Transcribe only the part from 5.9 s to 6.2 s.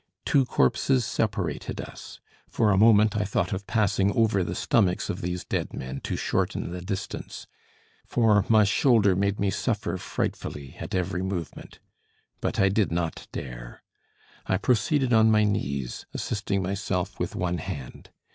to